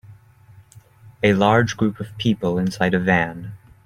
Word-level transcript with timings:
A 1.21 1.33
large 1.35 1.77
group 1.77 1.99
of 1.99 2.17
people 2.17 2.57
inside 2.57 2.95
a 2.95 2.99
van 2.99 3.51